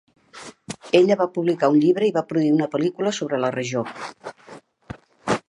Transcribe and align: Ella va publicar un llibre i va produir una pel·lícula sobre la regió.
Ella 0.99 1.17
va 1.19 1.27
publicar 1.35 1.69
un 1.73 1.77
llibre 1.83 2.07
i 2.11 2.15
va 2.17 2.25
produir 2.31 2.55
una 2.57 2.69
pel·lícula 2.77 3.13
sobre 3.19 3.41
la 3.45 3.53
regió. 3.61 3.85